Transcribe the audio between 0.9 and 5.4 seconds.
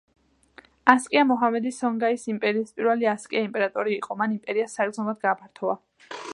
ასკია მოჰამედი სონგაის იმპერიის პირველი ასკია იმპერატორი იყო, მან იმპერია საგრძნობლად